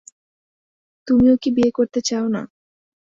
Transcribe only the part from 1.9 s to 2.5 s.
চাও না।